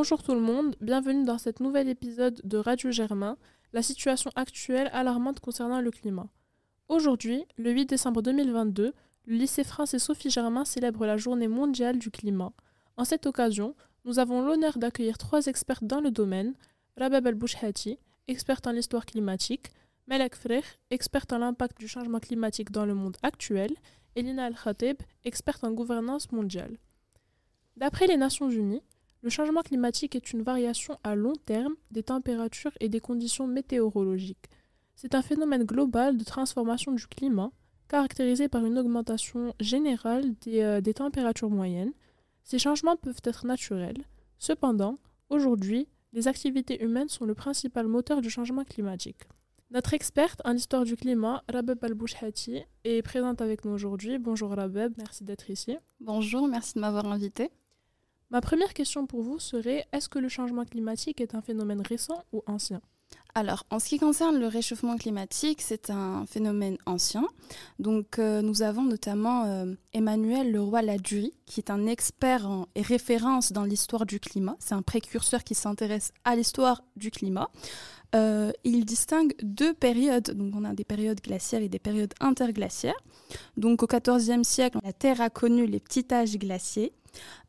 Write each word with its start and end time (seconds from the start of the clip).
Bonjour 0.00 0.22
tout 0.22 0.32
le 0.32 0.40
monde, 0.40 0.76
bienvenue 0.80 1.26
dans 1.26 1.36
cet 1.36 1.60
nouvel 1.60 1.86
épisode 1.86 2.40
de 2.42 2.56
Radio 2.56 2.90
Germain, 2.90 3.36
la 3.74 3.82
situation 3.82 4.30
actuelle 4.34 4.88
alarmante 4.94 5.40
concernant 5.40 5.82
le 5.82 5.90
climat. 5.90 6.30
Aujourd'hui, 6.88 7.44
le 7.58 7.70
8 7.70 7.84
décembre 7.84 8.22
2022, 8.22 8.94
le 9.26 9.36
lycée 9.36 9.62
France 9.62 9.92
et 9.92 9.98
Sophie 9.98 10.30
Germain 10.30 10.64
célèbre 10.64 11.04
la 11.04 11.18
journée 11.18 11.48
mondiale 11.48 11.98
du 11.98 12.10
climat. 12.10 12.54
En 12.96 13.04
cette 13.04 13.26
occasion, 13.26 13.76
nous 14.06 14.18
avons 14.18 14.40
l'honneur 14.40 14.78
d'accueillir 14.78 15.18
trois 15.18 15.44
experts 15.44 15.82
dans 15.82 16.00
le 16.00 16.10
domaine, 16.10 16.54
Rabab 16.96 17.26
El-Bouchhati, 17.26 17.98
experte 18.26 18.66
en 18.66 18.76
histoire 18.76 19.04
climatique, 19.04 19.66
Melek 20.06 20.34
Frech, 20.34 20.78
experte 20.88 21.30
en 21.34 21.38
l'impact 21.40 21.78
du 21.78 21.88
changement 21.88 22.20
climatique 22.20 22.70
dans 22.70 22.86
le 22.86 22.94
monde 22.94 23.18
actuel, 23.22 23.70
et 24.16 24.22
Lina 24.22 24.46
Al-Khatib, 24.46 24.96
experte 25.24 25.62
en 25.62 25.72
gouvernance 25.72 26.32
mondiale. 26.32 26.78
D'après 27.76 28.06
les 28.06 28.16
Nations 28.16 28.48
Unies, 28.48 28.82
le 29.22 29.30
changement 29.30 29.62
climatique 29.62 30.16
est 30.16 30.32
une 30.32 30.42
variation 30.42 30.98
à 31.04 31.14
long 31.14 31.34
terme 31.44 31.74
des 31.90 32.02
températures 32.02 32.72
et 32.80 32.88
des 32.88 33.00
conditions 33.00 33.46
météorologiques. 33.46 34.48
C'est 34.96 35.14
un 35.14 35.22
phénomène 35.22 35.64
global 35.64 36.16
de 36.16 36.24
transformation 36.24 36.92
du 36.92 37.06
climat, 37.06 37.50
caractérisé 37.88 38.48
par 38.48 38.64
une 38.64 38.78
augmentation 38.78 39.54
générale 39.60 40.34
des, 40.42 40.60
euh, 40.60 40.80
des 40.80 40.94
températures 40.94 41.50
moyennes. 41.50 41.92
Ces 42.44 42.58
changements 42.58 42.96
peuvent 42.96 43.20
être 43.24 43.46
naturels. 43.46 44.04
Cependant, 44.38 44.98
aujourd'hui, 45.28 45.88
les 46.12 46.28
activités 46.28 46.82
humaines 46.82 47.08
sont 47.08 47.24
le 47.24 47.34
principal 47.34 47.86
moteur 47.86 48.20
du 48.20 48.30
changement 48.30 48.64
climatique. 48.64 49.24
Notre 49.70 49.94
experte 49.94 50.40
en 50.44 50.54
histoire 50.54 50.84
du 50.84 50.96
climat, 50.96 51.44
Rabeb 51.48 51.84
Al-Bouchhati, 51.84 52.62
est 52.84 53.02
présente 53.02 53.40
avec 53.40 53.64
nous 53.64 53.70
aujourd'hui. 53.70 54.18
Bonjour 54.18 54.50
Rabeb, 54.50 54.94
merci 54.98 55.22
d'être 55.22 55.48
ici. 55.48 55.76
Bonjour, 56.00 56.48
merci 56.48 56.74
de 56.74 56.80
m'avoir 56.80 57.06
invité. 57.06 57.50
Ma 58.30 58.40
première 58.40 58.74
question 58.74 59.06
pour 59.06 59.22
vous 59.22 59.40
serait 59.40 59.86
est-ce 59.92 60.08
que 60.08 60.20
le 60.20 60.28
changement 60.28 60.64
climatique 60.64 61.20
est 61.20 61.34
un 61.34 61.42
phénomène 61.42 61.80
récent 61.80 62.22
ou 62.32 62.42
ancien? 62.46 62.80
Alors, 63.34 63.64
en 63.70 63.80
ce 63.80 63.88
qui 63.88 63.98
concerne 63.98 64.38
le 64.38 64.46
réchauffement 64.46 64.96
climatique, 64.96 65.62
c'est 65.62 65.90
un 65.90 66.26
phénomène 66.26 66.78
ancien. 66.86 67.26
Donc, 67.80 68.18
euh, 68.18 68.40
nous 68.40 68.62
avons 68.62 68.82
notamment 68.82 69.44
euh, 69.44 69.74
Emmanuel 69.92 70.52
Leroy-Ladurie, 70.52 71.34
qui 71.46 71.60
est 71.60 71.70
un 71.70 71.86
expert 71.86 72.48
et 72.76 72.82
référence 72.82 73.52
dans 73.52 73.64
l'histoire 73.64 74.06
du 74.06 74.20
climat. 74.20 74.56
C'est 74.60 74.74
un 74.74 74.82
précurseur 74.82 75.42
qui 75.42 75.54
s'intéresse 75.54 76.12
à 76.24 76.36
l'histoire 76.36 76.82
du 76.96 77.10
climat. 77.10 77.50
Euh, 78.16 78.50
il 78.64 78.84
distingue 78.84 79.34
deux 79.42 79.74
périodes. 79.74 80.32
Donc, 80.32 80.54
on 80.56 80.64
a 80.64 80.72
des 80.72 80.84
périodes 80.84 81.20
glaciaires 81.20 81.62
et 81.62 81.68
des 81.68 81.78
périodes 81.78 82.14
interglaciaires. 82.20 83.00
Donc, 83.56 83.82
au 83.82 83.86
XIVe 83.86 84.42
siècle, 84.42 84.78
la 84.82 84.92
Terre 84.92 85.20
a 85.20 85.30
connu 85.30 85.66
les 85.66 85.80
petits 85.80 86.06
âges 86.12 86.36
glaciers. 86.36 86.92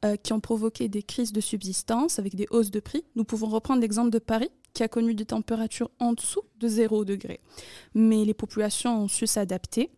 Euh, 0.04 0.16
qui 0.16 0.34
ont 0.34 0.40
provoqué 0.40 0.90
des 0.90 1.04
crises 1.04 1.32
de 1.32 1.42
subsistance 1.42 2.18
avec 2.18 2.36
des 2.36 2.48
hausses 2.50 2.72
de 2.72 2.80
prix. 2.80 3.04
Nous 3.16 3.24
pouvons 3.24 3.48
reprendre 3.48 3.82
l'exemple 3.82 4.10
de 4.10 4.18
Paris, 4.18 4.50
qui 4.74 4.82
a 4.82 4.88
connu 4.88 5.14
des 5.14 5.26
températures 5.26 5.92
en 6.00 6.14
dessous 6.14 6.42
de 6.60 6.68
0 6.68 7.06
degré. 7.06 7.40
Mais 7.94 8.26
les 8.26 8.34
populations 8.34 9.04
ont 9.04 9.08
su 9.08 9.28
s'adapter. 9.28 9.92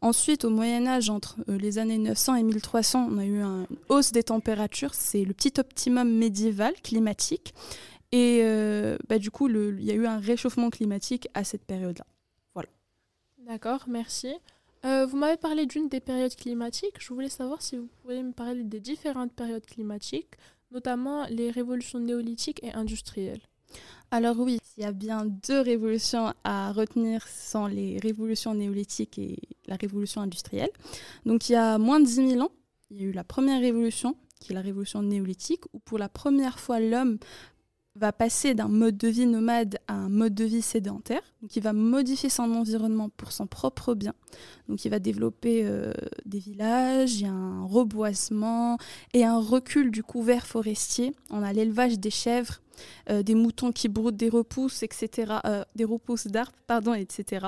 Ensuite, 0.00 0.44
au 0.44 0.50
Moyen 0.50 0.86
Âge, 0.86 1.10
entre 1.10 1.38
euh, 1.48 1.58
les 1.58 1.78
années 1.78 1.98
900 1.98 2.36
et 2.36 2.42
1300, 2.44 3.08
on 3.10 3.18
a 3.18 3.24
eu 3.24 3.40
une 3.40 3.66
hausse 3.88 4.12
des 4.12 4.22
températures. 4.22 4.94
C'est 4.94 5.24
le 5.24 5.34
petit 5.34 5.54
optimum 5.58 6.08
médiéval 6.08 6.74
climatique. 6.74 7.52
Et 8.12 8.40
euh, 8.42 8.96
bah, 9.08 9.18
du 9.18 9.32
coup, 9.32 9.48
il 9.48 9.84
y 9.84 9.90
a 9.90 9.94
eu 9.94 10.06
un 10.06 10.18
réchauffement 10.18 10.70
climatique 10.70 11.28
à 11.34 11.42
cette 11.42 11.64
période-là. 11.64 12.06
Voilà. 12.54 12.68
D'accord, 13.38 13.86
merci. 13.88 14.36
Euh, 14.84 15.06
vous 15.06 15.16
m'avez 15.16 15.36
parlé 15.36 15.66
d'une 15.66 15.88
des 15.88 16.00
périodes 16.00 16.34
climatiques. 16.36 16.96
Je 17.00 17.12
voulais 17.12 17.28
savoir 17.28 17.62
si 17.62 17.76
vous 17.76 17.88
pouvez 18.02 18.22
me 18.22 18.32
parler 18.32 18.62
des 18.62 18.80
différentes 18.80 19.32
périodes 19.32 19.66
climatiques, 19.66 20.34
notamment 20.70 21.26
les 21.28 21.50
révolutions 21.50 21.98
néolithiques 21.98 22.62
et 22.62 22.72
industrielles. 22.72 23.40
Alors 24.10 24.38
oui, 24.38 24.58
il 24.76 24.82
y 24.82 24.86
a 24.86 24.92
bien 24.92 25.26
deux 25.26 25.60
révolutions 25.60 26.32
à 26.44 26.72
retenir 26.72 27.26
sans 27.28 27.66
les 27.66 27.98
révolutions 27.98 28.54
néolithiques 28.54 29.18
et 29.18 29.36
la 29.66 29.76
révolution 29.76 30.22
industrielle. 30.22 30.70
Donc 31.26 31.48
il 31.48 31.52
y 31.52 31.56
a 31.56 31.76
moins 31.76 32.00
de 32.00 32.06
10 32.06 32.30
000 32.30 32.40
ans, 32.40 32.52
il 32.90 32.96
y 32.96 33.00
a 33.00 33.04
eu 33.04 33.12
la 33.12 33.24
première 33.24 33.60
révolution, 33.60 34.16
qui 34.40 34.52
est 34.52 34.54
la 34.54 34.62
révolution 34.62 35.02
néolithique, 35.02 35.64
où 35.74 35.78
pour 35.80 35.98
la 35.98 36.08
première 36.08 36.58
fois 36.58 36.80
l'homme 36.80 37.18
va 37.98 38.12
passer 38.12 38.54
d'un 38.54 38.68
mode 38.68 38.96
de 38.96 39.08
vie 39.08 39.26
nomade 39.26 39.78
à 39.88 39.94
un 39.94 40.08
mode 40.08 40.34
de 40.34 40.44
vie 40.44 40.62
sédentaire. 40.62 41.20
Donc, 41.42 41.56
il 41.56 41.62
va 41.62 41.72
modifier 41.72 42.28
son 42.28 42.54
environnement 42.54 43.08
pour 43.10 43.32
son 43.32 43.46
propre 43.46 43.94
bien. 43.94 44.14
Donc, 44.68 44.84
il 44.84 44.90
va 44.90 44.98
développer 44.98 45.62
euh, 45.64 45.92
des 46.24 46.38
villages, 46.38 47.14
il 47.14 47.22
y 47.22 47.26
a 47.26 47.32
un 47.32 47.64
reboisement 47.64 48.78
et 49.12 49.24
un 49.24 49.38
recul 49.38 49.90
du 49.90 50.02
couvert 50.02 50.46
forestier. 50.46 51.14
On 51.30 51.42
a 51.42 51.52
l'élevage 51.52 51.98
des 51.98 52.10
chèvres, 52.10 52.60
euh, 53.10 53.22
des 53.22 53.34
moutons 53.34 53.72
qui 53.72 53.88
broutent 53.88 54.16
des 54.16 54.28
repousses, 54.28 54.82
etc., 54.82 55.34
euh, 55.44 55.64
des 55.74 55.84
repousses 55.84 56.26
d'arbres, 56.26 56.52
pardon, 56.66 56.94
etc. 56.94 57.46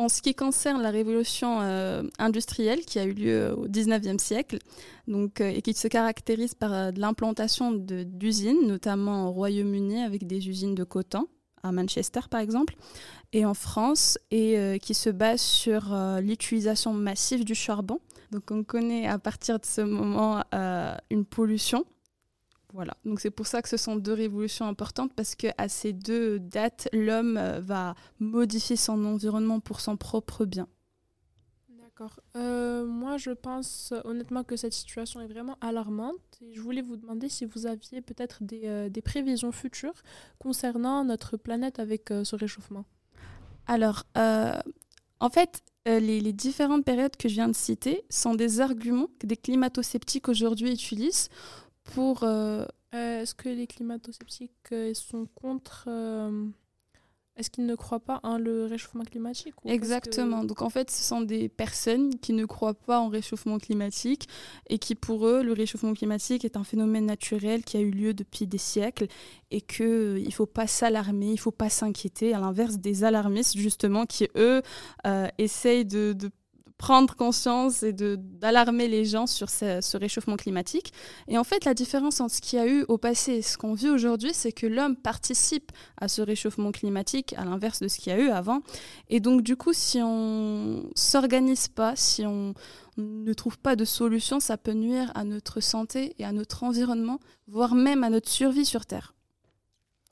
En 0.00 0.08
ce 0.08 0.22
qui 0.22 0.32
concerne 0.32 0.80
la 0.80 0.90
révolution 0.90 1.60
euh, 1.60 2.04
industrielle 2.20 2.82
qui 2.86 3.00
a 3.00 3.04
eu 3.04 3.12
lieu 3.12 3.52
au 3.58 3.66
XIXe 3.66 4.22
siècle, 4.22 4.58
donc, 5.08 5.40
euh, 5.40 5.48
et 5.48 5.60
qui 5.60 5.74
se 5.74 5.88
caractérise 5.88 6.54
par 6.54 6.72
euh, 6.72 6.90
l'implantation 6.96 7.72
d'usines, 7.72 8.64
notamment 8.64 9.26
au 9.26 9.32
Royaume-Uni 9.32 10.00
avec 10.00 10.24
des 10.24 10.48
usines 10.48 10.76
de 10.76 10.84
coton, 10.84 11.26
à 11.64 11.72
Manchester 11.72 12.20
par 12.30 12.38
exemple, 12.38 12.76
et 13.32 13.44
en 13.44 13.54
France, 13.54 14.18
et 14.30 14.78
qui 14.80 14.94
se 14.94 15.10
base 15.10 15.40
sur 15.40 15.94
l'utilisation 16.22 16.94
massive 16.94 17.44
du 17.44 17.56
charbon. 17.56 17.98
Donc 18.30 18.52
on 18.52 18.62
connaît 18.62 19.08
à 19.08 19.18
partir 19.18 19.58
de 19.58 19.66
ce 19.66 19.80
moment 19.80 20.44
une 21.10 21.24
pollution 21.24 21.84
voilà, 22.74 22.94
donc 23.06 23.20
c'est 23.20 23.30
pour 23.30 23.46
ça 23.46 23.62
que 23.62 23.68
ce 23.68 23.78
sont 23.78 23.96
deux 23.96 24.12
révolutions 24.12 24.66
importantes 24.66 25.12
parce 25.14 25.34
qu'à 25.34 25.68
ces 25.68 25.94
deux 25.94 26.38
dates, 26.38 26.88
l'homme 26.92 27.38
euh, 27.38 27.60
va 27.60 27.94
modifier 28.20 28.76
son 28.76 29.04
environnement 29.06 29.58
pour 29.58 29.80
son 29.80 29.96
propre 29.96 30.44
bien. 30.44 30.68
D'accord. 31.80 32.20
Euh, 32.36 32.84
moi, 32.84 33.16
je 33.16 33.30
pense 33.30 33.94
honnêtement 34.04 34.44
que 34.44 34.56
cette 34.56 34.74
situation 34.74 35.20
est 35.22 35.26
vraiment 35.26 35.56
alarmante. 35.62 36.38
Et 36.42 36.54
je 36.54 36.60
voulais 36.60 36.82
vous 36.82 36.96
demander 36.96 37.30
si 37.30 37.46
vous 37.46 37.66
aviez 37.66 38.02
peut-être 38.02 38.44
des, 38.44 38.62
euh, 38.66 38.90
prévisions 39.02 39.50
futures 39.50 40.02
concernant 40.38 41.02
notre 41.04 41.38
planète 41.38 41.78
avec 41.78 42.10
ce 42.10 42.36
réchauffement. 42.36 42.84
Alors, 43.66 44.04
en 44.14 45.30
fait, 45.30 45.62
les, 45.86 46.20
les, 46.20 46.32
différentes 46.32 46.84
périodes 46.84 47.16
que 47.16 47.28
je 47.28 47.34
viens 47.34 47.48
de 47.48 47.56
citer 47.56 48.04
sont 48.10 48.34
des 48.34 48.60
arguments 48.60 49.08
que 49.18 49.26
des 49.26 49.36
climato-sceptiques 49.36 50.28
aujourd'hui 50.28 50.70
utilisent 50.72 51.30
pour. 51.94 52.22
Euh, 52.22 52.64
euh, 52.94 53.22
est-ce 53.22 53.34
que 53.34 53.48
les 53.48 53.66
climato-sceptiques 53.66 54.52
euh, 54.72 54.94
sont 54.94 55.26
contre. 55.34 55.88
Est-ce 57.36 57.50
qu'ils 57.50 57.66
ne 57.66 57.76
croient 57.76 58.00
pas 58.00 58.18
en 58.24 58.36
le 58.36 58.64
réchauffement 58.64 59.04
climatique 59.04 59.54
Exactement. 59.64 60.42
Donc 60.42 60.60
en 60.60 60.70
fait, 60.70 60.90
ce 60.90 61.04
sont 61.04 61.20
des 61.20 61.48
personnes 61.48 62.18
qui 62.18 62.32
ne 62.32 62.44
croient 62.46 62.74
pas 62.74 62.98
en 62.98 63.06
réchauffement 63.06 63.58
climatique 63.58 64.26
et 64.68 64.80
qui 64.80 64.96
pour 64.96 65.24
eux, 65.24 65.44
le 65.44 65.52
réchauffement 65.52 65.94
climatique 65.94 66.44
est 66.44 66.56
un 66.56 66.64
phénomène 66.64 67.06
naturel 67.06 67.62
qui 67.62 67.76
a 67.76 67.80
eu 67.80 67.92
lieu 67.92 68.12
depuis 68.12 68.48
des 68.48 68.58
siècles 68.58 69.06
et 69.52 69.60
qu'il 69.60 70.24
ne 70.24 70.30
faut 70.32 70.46
pas 70.46 70.66
s'alarmer, 70.66 71.26
il 71.26 71.32
ne 71.34 71.38
faut 71.38 71.52
pas 71.52 71.70
s'inquiéter, 71.70 72.34
à 72.34 72.40
l'inverse 72.40 72.78
des 72.78 73.04
alarmistes 73.04 73.56
justement 73.56 74.04
qui 74.04 74.26
eux 74.34 74.60
essayent 75.38 75.84
de, 75.84 76.14
de 76.14 76.30
prendre 76.78 77.16
conscience 77.16 77.82
et 77.82 77.92
d'alarmer 77.92 78.86
les 78.86 79.04
gens 79.04 79.26
sur 79.26 79.50
ce, 79.50 79.96
réchauffement 79.96 80.36
climatique. 80.36 80.92
Et 81.26 81.36
en 81.36 81.44
fait, 81.44 81.64
la 81.64 81.74
différence 81.74 82.20
entre 82.20 82.34
ce 82.36 82.40
qu'il 82.40 82.58
y 82.58 82.62
a 82.62 82.66
eu 82.68 82.84
au 82.88 82.98
passé 82.98 83.32
et 83.34 83.42
ce 83.42 83.58
qu'on 83.58 83.74
vit 83.74 83.90
aujourd'hui, 83.90 84.30
c'est 84.32 84.52
que 84.52 84.66
l'homme 84.66 84.96
participe 84.96 85.72
à 86.00 86.06
ce 86.08 86.22
réchauffement 86.22 86.70
climatique, 86.70 87.34
à 87.36 87.44
l'inverse 87.44 87.80
de 87.80 87.88
ce 87.88 87.98
qu'il 87.98 88.12
y 88.12 88.16
a 88.16 88.18
eu 88.20 88.30
avant. 88.30 88.60
Et 89.08 89.18
donc, 89.18 89.42
du 89.42 89.56
coup, 89.56 89.72
si 89.72 90.00
on 90.02 90.88
s'organise 90.94 91.66
pas, 91.66 91.96
si 91.96 92.24
on 92.24 92.54
ne 92.96 93.32
trouve 93.32 93.58
pas 93.58 93.74
de 93.74 93.84
solution, 93.84 94.38
ça 94.38 94.56
peut 94.56 94.72
nuire 94.72 95.10
à 95.14 95.24
notre 95.24 95.60
santé 95.60 96.14
et 96.18 96.24
à 96.24 96.32
notre 96.32 96.62
environnement, 96.62 97.18
voire 97.48 97.74
même 97.74 98.04
à 98.04 98.10
notre 98.10 98.28
survie 98.28 98.64
sur 98.64 98.86
Terre. 98.86 99.17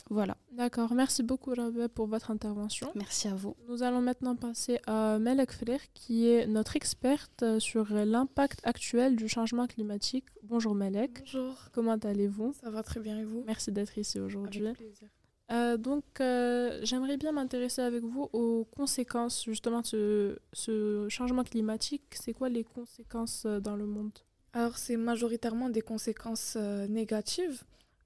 Voilà. 0.08 0.36
D'accord. 0.52 0.94
Merci 0.94 1.22
beaucoup, 1.22 1.52
Rabé, 1.52 1.88
pour 1.88 2.06
votre 2.06 2.30
intervention. 2.30 2.92
Merci 2.94 3.28
à 3.28 3.34
vous. 3.34 3.56
Nous 3.68 3.82
allons 3.82 4.00
maintenant 4.00 4.36
passer 4.36 4.78
à 4.86 5.18
Melek 5.18 5.52
Frère, 5.52 5.80
qui 5.94 6.28
est 6.28 6.46
notre 6.46 6.76
experte 6.76 7.58
sur 7.58 7.92
l'impact 7.92 8.60
actuel 8.64 9.16
du 9.16 9.28
changement 9.28 9.66
climatique. 9.66 10.26
Bonjour, 10.42 10.74
Melek. 10.74 11.20
Bonjour. 11.20 11.54
Comment 11.72 11.96
allez-vous? 11.96 12.54
Ça 12.60 12.70
va 12.70 12.82
très 12.82 13.00
bien, 13.00 13.18
et 13.18 13.24
vous? 13.24 13.42
Merci 13.46 13.72
d'être 13.72 13.98
ici 13.98 14.20
aujourd'hui. 14.20 14.66
Avec 14.66 14.78
plaisir. 14.78 15.08
Euh, 15.52 15.76
donc, 15.76 16.04
euh, 16.20 16.80
j'aimerais 16.82 17.16
bien 17.16 17.32
m'intéresser 17.32 17.82
avec 17.82 18.02
vous 18.02 18.28
aux 18.32 18.64
conséquences 18.76 19.44
justement 19.44 19.80
de 19.92 20.40
ce 20.52 21.06
changement 21.08 21.44
climatique. 21.44 22.02
C'est 22.12 22.32
quoi 22.32 22.48
les 22.48 22.64
conséquences 22.64 23.44
euh, 23.46 23.60
dans 23.60 23.76
le 23.76 23.86
monde? 23.86 24.18
Alors, 24.52 24.76
c'est 24.76 24.96
majoritairement 24.96 25.68
des 25.68 25.82
conséquences 25.82 26.56
négatives. 26.88 27.62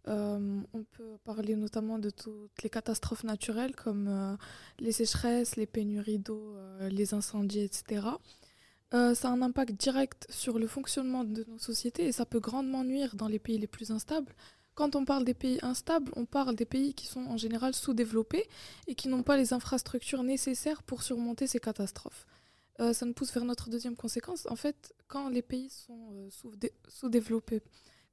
Euh, 0.09 0.61
on 0.73 0.85
peut 0.85 1.19
parler 1.25 1.57
notamment 1.57 1.99
de 1.99 2.11
toutes 2.11 2.63
les 2.63 2.71
catastrophes 2.71 3.25
naturelles 3.25 3.77
comme 3.77 4.09
euh, 4.09 4.37
les 4.79 4.93
sécheresses, 4.93 5.57
les 5.57 5.67
pénuries 5.67 6.19
d'eau, 6.19 6.55
euh, 6.57 6.89
les 6.89 7.13
incendies, 7.13 7.61
etc. 7.61 8.07
ça 8.93 9.29
a 9.29 9.31
un 9.31 9.43
impact 9.43 9.73
direct 9.73 10.27
sur 10.31 10.59
le 10.59 10.67
fonctionnement 10.67 11.25
de 11.25 11.45
nos 11.49 11.59
sociétés 11.59 12.07
et 12.07 12.13
ça 12.13 12.27
peut 12.27 12.41
grandement 12.41 12.83
nuire 12.83 13.15
dans 13.15 13.29
les 13.29 13.39
pays 13.39 13.59
les 13.59 13.67
plus 13.67 13.91
instables 13.91 14.35
quand 14.75 14.97
on 14.97 15.05
parle 15.05 15.25
des 15.25 15.35
pays 15.35 15.59
instables, 15.63 16.11
on 16.17 16.25
parle 16.25 16.57
des 16.57 16.65
pays 16.65 16.95
qui 16.95 17.07
sont 17.07 17.27
en 17.27 17.37
général 17.37 17.75
sous-développés 17.75 18.49
et 18.87 18.95
qui 18.95 19.09
n'ont 19.09 19.23
pas 19.23 19.37
les 19.37 19.53
infrastructures 19.53 20.23
nécessaires 20.23 20.83
pour 20.83 21.03
surmonter 21.03 21.47
ces 21.47 21.61
catastrophes. 21.61 22.27
Ça 22.95 23.05
nous 23.05 23.13
pousse 23.13 23.31
vers 23.35 23.45
notre 23.45 23.69
deuxième 23.69 23.95
conséquence. 23.95 24.47
En 24.49 24.57
fait, 24.57 24.95
quand 25.11 25.29
les 25.29 25.43
pays 25.43 25.69
sont 25.69 26.15
euh, 26.15 26.31
sous-développés, 26.89 27.61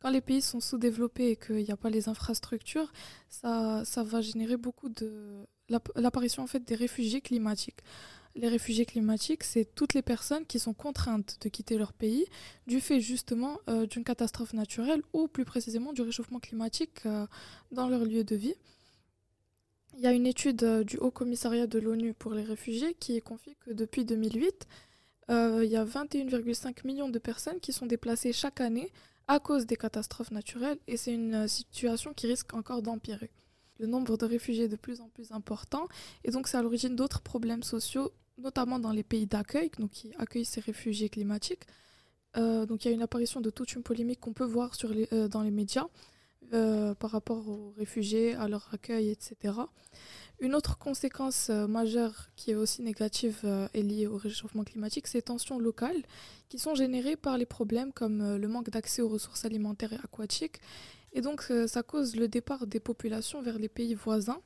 quand 0.01 0.09
les 0.09 0.21
pays 0.21 0.41
sont 0.41 0.59
sous-développés 0.59 1.31
et 1.31 1.35
qu'il 1.35 1.63
n'y 1.63 1.71
a 1.71 1.77
pas 1.77 1.89
les 1.89 2.09
infrastructures, 2.09 2.91
ça, 3.29 3.83
va 3.97 4.21
générer 4.21 4.57
beaucoup 4.57 4.89
de 4.89 5.45
l'apparition 5.95 6.43
en 6.43 6.47
fait 6.47 6.63
des 6.63 6.75
réfugiés 6.75 7.21
climatiques. 7.21 7.79
Les 8.35 8.47
réfugiés 8.47 8.85
climatiques, 8.85 9.43
c'est 9.43 9.65
toutes 9.65 9.95
les 9.95 10.03
personnes 10.03 10.45
qui 10.45 10.59
sont 10.59 10.73
contraintes 10.73 11.37
de 11.41 11.49
quitter 11.49 11.77
leur 11.77 11.91
pays 11.91 12.25
du 12.67 12.79
fait 12.79 12.99
justement 12.99 13.57
euh, 13.67 13.87
d'une 13.87 14.03
catastrophe 14.03 14.53
naturelle 14.53 15.01
ou 15.11 15.27
plus 15.27 15.43
précisément 15.43 15.91
du 15.91 16.03
réchauffement 16.03 16.39
climatique 16.39 17.07
dans 17.71 17.89
leur 17.89 18.05
lieu 18.05 18.23
de 18.23 18.35
vie. 18.35 18.53
Il 19.97 20.03
y 20.03 20.07
a 20.07 20.11
une 20.11 20.27
étude 20.27 20.63
euh, 20.63 20.83
du 20.83 20.97
Haut 20.97 21.09
Commissariat 21.09 21.65
de 21.65 21.79
l'ONU 21.79 22.13
pour 22.13 22.33
les 22.35 22.43
réfugiés 22.43 22.93
qui 22.93 23.19
confie 23.19 23.55
que 23.65 23.71
depuis 23.71 24.05
2008, 24.05 24.67
euh, 25.31 25.61
il 25.63 25.71
y 25.71 25.75
a 25.75 25.83
21,5 25.83 26.85
millions 26.85 27.09
de 27.09 27.17
personnes 27.17 27.59
qui 27.59 27.73
sont 27.73 27.87
déplacées 27.87 28.31
chaque 28.31 28.61
année 28.61 28.91
à 29.27 29.39
cause 29.39 29.65
des 29.65 29.75
catastrophes 29.75 30.31
naturelles 30.31 30.79
et 30.87 30.97
c'est 30.97 31.13
une 31.13 31.33
euh, 31.33 31.47
situation 31.47 32.13
qui 32.13 32.27
risque 32.27 32.53
encore 32.53 32.81
d'empirer. 32.81 33.29
Le 33.79 33.87
nombre 33.87 34.17
de 34.17 34.25
réfugiés 34.25 34.65
est 34.65 34.69
de 34.69 34.75
plus 34.75 35.01
en 35.01 35.09
plus 35.09 35.31
important 35.31 35.87
et 36.23 36.31
donc 36.31 36.47
c'est 36.47 36.57
à 36.57 36.61
l'origine 36.61 36.95
d'autres 36.95 37.21
problèmes 37.21 37.63
sociaux, 37.63 38.11
notamment 38.37 38.79
dans 38.79 38.91
les 38.91 39.03
pays 39.03 39.27
d'accueil, 39.27 39.69
donc 39.77 39.91
qui 39.91 40.11
accueillent 40.17 40.45
ces 40.45 40.61
réfugiés 40.61 41.09
climatiques. 41.09 41.63
donc 42.35 42.85
il 42.85 42.87
y 42.87 42.91
a 42.91 42.93
une 42.93 43.01
apparition 43.01 43.41
de 43.41 43.49
toute 43.49 43.73
une 43.73 43.83
polémique 43.83 44.19
qu'on 44.19 44.33
peut 44.33 44.45
voir 44.45 44.73
sur 44.75 44.89
les, 44.89 45.07
dans 45.29 45.41
les 45.43 45.51
médias 45.51 45.87
euh, 46.53 46.93
par 46.93 47.11
rapport 47.11 47.49
aux 47.49 47.73
réfugiés, 47.77 48.33
à 48.35 48.47
leur 48.47 48.69
accueil, 48.73 49.09
etc. 49.09 49.53
Une 50.39 50.55
autre 50.55 50.77
conséquence 50.77 51.49
euh, 51.49 51.67
majeure 51.67 52.29
qui 52.37 52.51
est 52.51 52.55
aussi 52.55 52.81
négative 52.81 53.39
euh, 53.43 53.67
est 53.73 53.81
liée 53.81 54.07
au 54.07 54.15
réchauffement 54.15 54.63
climatique, 54.63 55.07
c'est 55.07 55.17
les 55.17 55.23
tensions 55.23 55.59
locales 55.59 56.03
qui 56.47 56.57
sont 56.57 56.73
générées 56.73 57.17
par 57.17 57.37
les 57.37 57.45
problèmes 57.45 57.91
comme 57.91 58.37
le 58.37 58.47
manque 58.47 58.69
d'accès 58.69 59.01
aux 59.01 59.09
ressources 59.09 59.43
alimentaires 59.43 59.91
et 59.91 59.99
aquatiques. 60.03 60.61
Et 61.11 61.19
donc 61.19 61.51
ça 61.67 61.83
cause 61.83 62.15
le 62.15 62.29
départ 62.29 62.65
des 62.67 62.79
populations 62.79 63.41
vers 63.41 63.59
les 63.59 63.69
pays 63.69 63.93
voisins. 63.93 64.41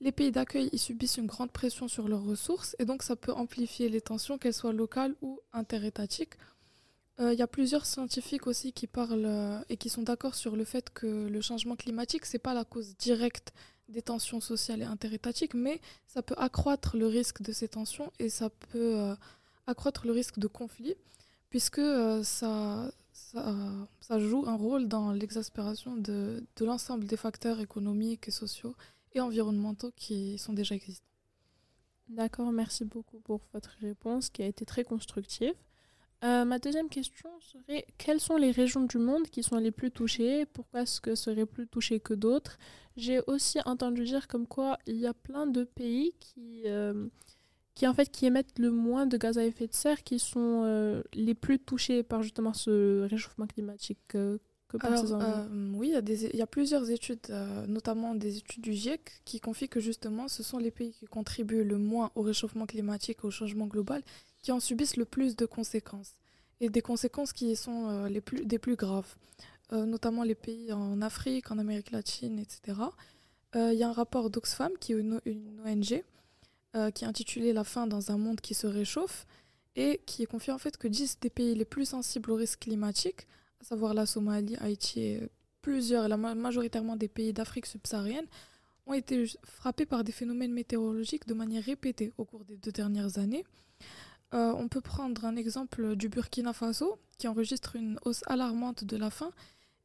Les 0.00 0.12
pays 0.12 0.30
d'accueil 0.30 0.68
y 0.72 0.78
subissent 0.78 1.16
une 1.16 1.26
grande 1.26 1.50
pression 1.50 1.88
sur 1.88 2.06
leurs 2.08 2.24
ressources 2.24 2.76
et 2.78 2.84
donc 2.84 3.02
ça 3.02 3.16
peut 3.16 3.32
amplifier 3.32 3.88
les 3.88 4.00
tensions, 4.00 4.38
qu'elles 4.38 4.54
soient 4.54 4.72
locales 4.72 5.16
ou 5.22 5.40
interétatiques. 5.52 6.34
Il 7.18 7.24
euh, 7.24 7.34
y 7.34 7.42
a 7.42 7.46
plusieurs 7.46 7.86
scientifiques 7.86 8.48
aussi 8.48 8.72
qui 8.72 8.88
parlent 8.88 9.24
euh, 9.24 9.60
et 9.68 9.76
qui 9.76 9.88
sont 9.88 10.02
d'accord 10.02 10.34
sur 10.34 10.56
le 10.56 10.64
fait 10.64 10.90
que 10.90 11.28
le 11.28 11.40
changement 11.40 11.76
climatique, 11.76 12.26
ce 12.26 12.36
n'est 12.36 12.40
pas 12.40 12.54
la 12.54 12.64
cause 12.64 12.96
directe 12.96 13.52
des 13.88 14.02
tensions 14.02 14.40
sociales 14.40 14.82
et 14.82 14.84
interétatiques, 14.84 15.54
mais 15.54 15.80
ça 16.08 16.22
peut 16.22 16.34
accroître 16.38 16.96
le 16.96 17.06
risque 17.06 17.40
de 17.40 17.52
ces 17.52 17.68
tensions 17.68 18.12
et 18.18 18.28
ça 18.28 18.50
peut 18.50 18.98
euh, 18.98 19.14
accroître 19.68 20.06
le 20.06 20.12
risque 20.12 20.40
de 20.40 20.48
conflit, 20.48 20.96
puisque 21.50 21.82
ça, 22.24 22.90
ça, 23.12 24.18
joue 24.18 24.44
un 24.48 24.56
rôle 24.56 24.88
dans 24.88 25.12
l'exaspération 25.12 25.96
de, 25.96 26.44
de 26.56 26.64
l'ensemble 26.64 27.04
des 27.04 27.16
facteurs 27.16 27.60
économiques 27.60 28.26
et 28.26 28.32
sociaux 28.32 28.74
et 29.12 29.20
environnementaux 29.20 29.92
qui 29.94 30.36
sont 30.38 30.52
déjà 30.52 30.74
existants. 30.74 31.06
D'accord, 32.08 32.50
merci 32.50 32.84
beaucoup 32.84 33.20
pour 33.20 33.40
votre 33.52 33.76
réponse 33.80 34.30
qui 34.30 34.42
a 34.42 34.46
été 34.46 34.64
très 34.64 34.82
constructive. 34.82 35.54
Euh, 36.24 36.46
ma 36.46 36.58
deuxième 36.58 36.88
question 36.88 37.28
serait 37.40 37.84
quelles 37.98 38.20
sont 38.20 38.38
les 38.38 38.50
régions 38.50 38.84
du 38.84 38.96
monde 38.96 39.24
qui 39.28 39.42
sont 39.42 39.58
les 39.58 39.70
plus 39.70 39.90
touchées? 39.90 40.46
Pourquoi 40.46 40.82
est-ce 40.82 41.00
que 41.00 41.14
seraient 41.14 41.44
plus 41.44 41.66
touchées 41.66 42.00
que 42.00 42.14
d'autres? 42.14 42.56
J'ai 42.96 43.20
aussi 43.26 43.58
entendu 43.66 44.04
dire 44.04 44.26
comme 44.26 44.46
quoi 44.46 44.78
il 44.86 44.96
y 44.96 45.06
a 45.06 45.12
plein 45.12 45.46
de 45.46 45.64
pays 45.64 46.14
qui, 46.20 46.62
euh, 46.64 47.08
qui, 47.74 47.86
en 47.86 47.92
fait, 47.92 48.10
qui 48.10 48.24
émettent 48.24 48.58
le 48.58 48.70
moins 48.70 49.04
de 49.04 49.18
gaz 49.18 49.36
à 49.36 49.44
effet 49.44 49.66
de 49.66 49.74
serre 49.74 50.02
qui 50.02 50.18
sont 50.18 50.62
euh, 50.64 51.02
les 51.12 51.34
plus 51.34 51.58
touchés 51.58 52.02
par 52.02 52.22
justement 52.22 52.54
ce 52.54 53.02
réchauffement 53.02 53.46
climatique 53.46 54.00
que 54.08 54.40
oui, 55.74 55.88
il 55.88 55.92
y, 55.92 55.96
a 55.96 56.00
des, 56.00 56.24
il 56.24 56.36
y 56.36 56.42
a 56.42 56.48
plusieurs 56.48 56.90
études, 56.90 57.28
notamment 57.68 58.14
des 58.16 58.38
études 58.38 58.62
du 58.62 58.72
GIEC, 58.72 59.20
qui 59.24 59.38
confient 59.38 59.68
que 59.68 59.78
justement 59.78 60.26
ce 60.26 60.42
sont 60.42 60.58
les 60.58 60.72
pays 60.72 60.90
qui 60.90 61.06
contribuent 61.06 61.62
le 61.62 61.78
moins 61.78 62.10
au 62.16 62.22
réchauffement 62.22 62.66
climatique 62.66 63.24
au 63.24 63.30
changement 63.30 63.66
global 63.66 64.02
qui 64.44 64.52
en 64.52 64.60
subissent 64.60 64.98
le 64.98 65.06
plus 65.06 65.36
de 65.36 65.46
conséquences, 65.46 66.12
et 66.60 66.68
des 66.68 66.82
conséquences 66.82 67.32
qui 67.32 67.56
sont 67.56 67.88
euh, 67.88 68.08
les 68.10 68.20
plus, 68.20 68.44
des 68.44 68.58
plus 68.58 68.76
graves, 68.76 69.16
euh, 69.72 69.86
notamment 69.86 70.22
les 70.22 70.34
pays 70.34 70.70
en 70.70 71.00
Afrique, 71.00 71.50
en 71.50 71.58
Amérique 71.58 71.90
latine, 71.92 72.38
etc. 72.38 72.78
Euh, 73.56 73.72
il 73.72 73.78
y 73.78 73.82
a 73.82 73.88
un 73.88 73.92
rapport 73.92 74.28
d'Oxfam, 74.28 74.70
qui 74.78 74.92
est 74.92 74.96
une, 74.96 75.18
ONG, 75.64 76.04
qui 76.92 77.04
est 77.04 77.06
intitulé 77.06 77.52
La 77.54 77.64
fin 77.64 77.86
dans 77.86 78.10
un 78.10 78.18
monde 78.18 78.42
qui 78.42 78.52
se 78.52 78.66
réchauffe, 78.66 79.26
et 79.76 80.02
qui 80.04 80.22
est 80.24 80.26
confié 80.26 80.52
en 80.52 80.58
fait 80.58 80.76
que 80.76 80.88
10 80.88 81.20
des 81.20 81.30
pays 81.30 81.54
les 81.54 81.64
plus 81.64 81.86
sensibles 81.86 82.30
au 82.30 82.34
risque 82.34 82.60
climatique, 82.60 83.26
à 83.62 83.64
savoir 83.64 83.94
la 83.94 84.04
Somalie, 84.04 84.56
Haïti 84.56 85.00
et 85.00 85.30
plusieurs, 85.62 86.06
la 86.06 86.18
majoritairement 86.18 86.96
des 86.96 87.08
pays 87.08 87.32
d'Afrique 87.32 87.64
subsaharienne, 87.64 88.26
ont 88.84 88.92
été 88.92 89.24
frappés 89.42 89.86
par 89.86 90.04
des 90.04 90.12
phénomènes 90.12 90.52
météorologiques 90.52 91.26
de 91.26 91.32
manière 91.32 91.64
répétée 91.64 92.12
au 92.18 92.26
cours 92.26 92.44
des 92.44 92.58
deux 92.58 92.72
dernières 92.72 93.18
années. 93.18 93.46
Euh, 94.32 94.52
on 94.56 94.68
peut 94.68 94.80
prendre 94.80 95.24
un 95.24 95.36
exemple 95.36 95.96
du 95.96 96.08
Burkina 96.08 96.52
Faso, 96.52 96.98
qui 97.18 97.28
enregistre 97.28 97.76
une 97.76 97.98
hausse 98.04 98.22
alarmante 98.26 98.84
de 98.84 98.96
la 98.96 99.10
faim, 99.10 99.30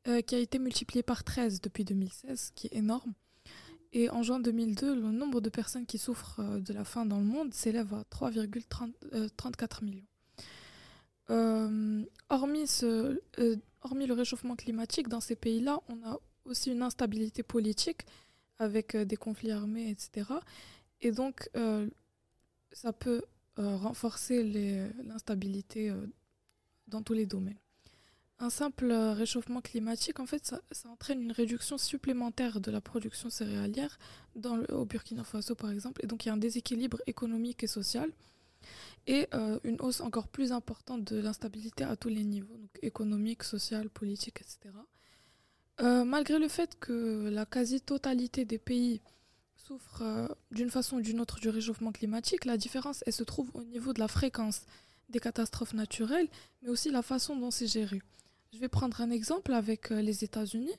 euh, 0.07 0.21
qui 0.21 0.35
a 0.35 0.39
été 0.39 0.59
multipliée 0.59 1.03
par 1.03 1.23
13 1.23 1.61
depuis 1.61 1.83
2016, 1.83 2.51
qui 2.55 2.67
est 2.67 2.75
énorme. 2.75 3.13
Et 3.91 4.09
en 4.09 4.23
juin 4.23 4.39
2002, 4.39 4.95
le 4.95 5.11
nombre 5.11 5.41
de 5.41 5.49
personnes 5.49 5.85
qui 5.85 5.97
souffrent 5.97 6.39
euh, 6.39 6.59
de 6.59 6.73
la 6.73 6.83
faim 6.83 7.05
dans 7.05 7.19
le 7.19 7.25
monde 7.25 7.53
s'élève 7.53 7.93
à 7.93 8.03
3,34 8.03 9.83
millions. 9.83 10.05
hormis, 12.29 14.07
le 14.07 14.13
réchauffement 14.13 14.55
climatique, 14.55 15.09
dans 15.09 15.21
ces 15.21 15.35
pays-là, 15.35 15.79
on 15.89 16.03
a 16.07 16.19
aussi 16.45 16.71
une 16.71 16.81
instabilité 16.81 17.43
politique 17.43 18.01
avec 18.57 18.95
des 18.97 19.15
conflits 19.15 19.51
armés, 19.51 19.89
etc. 19.89 20.27
Et 21.01 21.11
donc, 21.11 21.49
ça 22.71 22.91
peut 22.91 23.21
renforcer 23.59 24.43
l'instabilité 25.03 25.89
euh, 25.89 26.07
dans 26.87 27.01
tous 27.01 27.13
les 27.13 27.25
domaines. 27.25 27.59
Un 28.39 28.49
simple 28.49 28.89
euh, 28.89 29.13
réchauffement 29.13 29.61
climatique, 29.61 30.19
en 30.19 30.25
fait, 30.25 30.45
ça, 30.45 30.89
entraîne 30.89 31.21
une 31.21 31.33
réduction 31.33 31.77
supplémentaire 31.77 32.61
de 32.61 32.71
la 32.71 32.79
production 32.79 33.29
céréalière 33.29 33.99
dans 34.35 34.59
au 34.69 34.85
Burkina 34.85 35.23
Faso, 35.23 35.55
par 35.55 35.71
exemple. 35.71 36.03
Et 36.03 36.07
donc, 36.07 36.25
il 36.25 36.29
y 36.29 36.31
a 36.31 36.33
un 36.33 36.37
déséquilibre 36.37 37.01
économique 37.05 37.63
et 37.63 37.67
social 37.67 38.09
et 39.07 39.27
une 39.63 39.77
hausse 39.79 40.01
encore 40.01 40.27
plus 40.27 40.51
importante 40.51 41.03
de 41.05 41.19
l'instabilité 41.19 41.83
à 41.83 41.95
tous 41.95 42.09
les 42.09 42.23
niveaux, 42.23 42.57
donc 42.57 42.69
économique, 42.81 43.43
social, 43.43 43.89
politique, 43.89 44.41
etc. 44.41 44.75
malgré 46.05 46.37
le 46.37 46.49
fait 46.49 46.77
que 46.79 47.29
la 47.29 47.45
quasi-totalité 47.45 48.45
des 48.45 48.59
pays 48.59 49.01
souffrent 49.69 50.01
euh, 50.01 50.27
d'une 50.49 50.71
façon 50.71 50.97
ou 50.97 51.01
d'une 51.01 51.19
autre 51.19 51.39
du 51.39 51.49
réchauffement 51.49 51.91
climatique, 51.91 52.45
la 52.45 52.57
différence 52.57 53.03
elle 53.05 53.13
se 53.13 53.23
trouve 53.23 53.51
au 53.53 53.63
niveau 53.63 53.93
de 53.93 53.99
la 53.99 54.07
fréquence 54.07 54.63
des 55.09 55.19
catastrophes 55.19 55.73
naturelles, 55.73 56.27
mais 56.61 56.69
aussi 56.69 56.89
la 56.89 57.03
façon 57.03 57.35
dont 57.35 57.51
c'est 57.51 57.67
géré. 57.67 58.01
Je 58.51 58.57
vais 58.57 58.67
prendre 58.67 58.99
un 58.99 59.11
exemple 59.11 59.53
avec 59.53 59.91
euh, 59.91 60.01
les 60.01 60.23
États-Unis. 60.23 60.73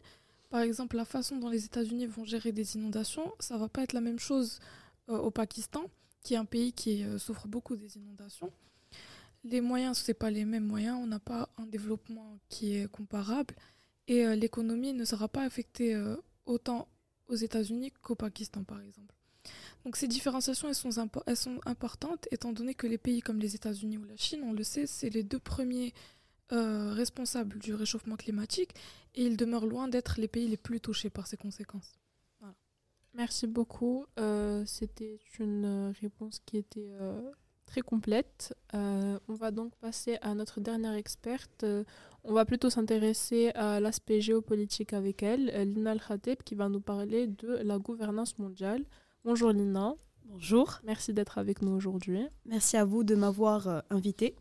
Par 0.48 0.60
exemple, 0.62 0.96
la 0.96 1.04
façon 1.04 1.36
dont 1.36 1.48
les 1.48 1.64
États-Unis 1.64 2.06
vont 2.06 2.24
gérer 2.24 2.50
des 2.50 2.74
inondations, 2.74 3.32
ça 3.38 3.56
va 3.58 3.68
pas 3.68 3.82
être 3.84 3.92
la 3.92 4.00
même 4.00 4.18
chose 4.18 4.58
euh, 5.08 5.18
au 5.18 5.30
Pakistan, 5.30 5.84
qui 6.24 6.34
est 6.34 6.36
un 6.36 6.44
pays 6.44 6.72
qui 6.72 7.04
souffre 7.18 7.46
beaucoup 7.46 7.76
des 7.76 7.96
inondations. 7.96 8.50
Les 9.44 9.60
moyens, 9.60 9.98
ce 9.98 10.10
pas 10.12 10.30
les 10.30 10.44
mêmes 10.44 10.66
moyens, 10.66 10.98
on 11.00 11.06
n'a 11.06 11.20
pas 11.20 11.48
un 11.56 11.66
développement 11.66 12.38
qui 12.48 12.76
est 12.76 12.90
comparable 12.90 13.54
et 14.06 14.36
l'économie 14.36 14.92
ne 14.92 15.04
sera 15.04 15.28
pas 15.28 15.44
affectée 15.44 15.96
autant 16.44 16.88
aux 17.30 17.36
États-Unis 17.36 17.92
qu'au 18.02 18.14
Pakistan, 18.14 18.64
par 18.64 18.80
exemple. 18.80 19.14
Donc 19.84 19.96
ces 19.96 20.08
différenciations, 20.08 20.68
elles 20.68 20.74
sont, 20.74 20.90
elles 21.26 21.36
sont 21.36 21.60
importantes, 21.64 22.28
étant 22.30 22.52
donné 22.52 22.74
que 22.74 22.86
les 22.86 22.98
pays 22.98 23.22
comme 23.22 23.38
les 23.38 23.54
États-Unis 23.54 23.96
ou 23.98 24.04
la 24.04 24.16
Chine, 24.16 24.42
on 24.44 24.52
le 24.52 24.62
sait, 24.62 24.86
c'est 24.86 25.08
les 25.08 25.22
deux 25.22 25.38
premiers 25.38 25.94
euh, 26.52 26.92
responsables 26.92 27.58
du 27.58 27.74
réchauffement 27.74 28.16
climatique, 28.16 28.74
et 29.14 29.24
ils 29.24 29.36
demeurent 29.36 29.66
loin 29.66 29.88
d'être 29.88 30.20
les 30.20 30.28
pays 30.28 30.48
les 30.48 30.58
plus 30.58 30.80
touchés 30.80 31.08
par 31.10 31.26
ces 31.26 31.36
conséquences. 31.36 31.94
Merci 33.14 33.46
beaucoup. 33.46 34.06
Euh, 34.18 34.64
c'était 34.66 35.18
une 35.38 35.92
réponse 36.00 36.40
qui 36.46 36.58
était 36.58 36.92
euh, 37.00 37.32
très 37.70 37.80
complète. 37.82 38.54
on 38.72 39.34
va 39.34 39.50
donc 39.50 39.74
passer 39.76 40.18
à 40.22 40.34
notre 40.34 40.60
dernière 40.60 40.94
experte. 40.94 41.64
On 42.24 42.32
va 42.32 42.44
plutôt 42.44 42.68
s'intéresser 42.70 43.50
à 43.54 43.80
l'aspect 43.80 44.20
géopolitique 44.20 44.92
avec 44.92 45.22
elle, 45.22 45.46
Lina 45.72 45.92
Al-Khateb, 45.92 46.42
qui 46.42 46.54
va 46.54 46.68
nous 46.68 46.80
parler 46.80 47.26
de 47.28 47.60
la 47.62 47.78
gouvernance 47.78 48.38
mondiale. 48.38 48.84
Bonjour 49.24 49.52
Lina. 49.52 49.94
Bonjour. 50.24 50.80
Merci 50.84 51.12
d'être 51.12 51.38
avec 51.38 51.62
nous 51.62 51.72
aujourd'hui. 51.72 52.26
Merci 52.44 52.76
à 52.76 52.84
vous 52.84 53.04
de 53.04 53.14
m'avoir 53.14 53.68
euh, 53.68 53.80
invitée. 53.90 54.36